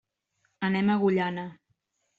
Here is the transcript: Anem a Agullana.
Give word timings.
Anem 0.69 0.89
a 0.89 0.97
Agullana. 0.97 1.47